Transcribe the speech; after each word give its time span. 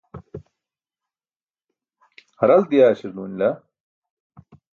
haralat 2.39 2.67
diyaarśar 2.71 3.11
duunila 3.15 3.49